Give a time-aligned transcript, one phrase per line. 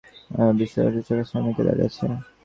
[0.39, 2.05] ওর বিস্ফারিত চোখের সামনে কে দাঁড়িয়ে আছে?